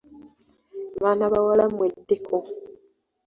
Baana 1.01 1.25
bawala 1.33 1.63
mweddeko! 1.73 2.37